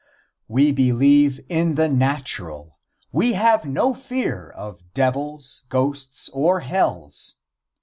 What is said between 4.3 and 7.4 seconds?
of devils, ghosts or hells.